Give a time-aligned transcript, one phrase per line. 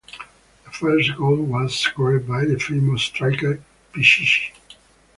[0.65, 3.61] The first goal was scored by the famous striker
[3.93, 4.49] Pichichi.